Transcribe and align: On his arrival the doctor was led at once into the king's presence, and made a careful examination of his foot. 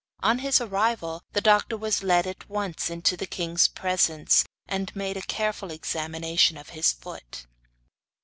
On 0.23 0.39
his 0.39 0.59
arrival 0.59 1.21
the 1.33 1.41
doctor 1.41 1.77
was 1.77 2.01
led 2.01 2.25
at 2.25 2.49
once 2.49 2.89
into 2.89 3.15
the 3.15 3.27
king's 3.27 3.67
presence, 3.67 4.43
and 4.67 4.91
made 4.95 5.15
a 5.15 5.21
careful 5.21 5.69
examination 5.69 6.57
of 6.57 6.69
his 6.69 6.91
foot. 6.91 7.45